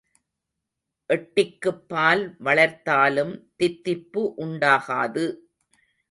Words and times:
எட்டிக்குப் 1.09 1.83
பால் 1.87 2.23
வளர்த்தாலும் 2.39 3.33
தித்திப்பு 3.59 4.21
உண்டாகாது. 4.37 5.25